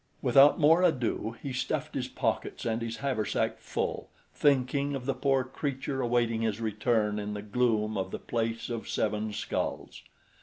[0.23, 5.43] Without more ado he stuffed his pockets and his haversack full, thinking of the poor
[5.43, 10.01] creature awaiting his return in the gloom of the Place of Seven Skulls.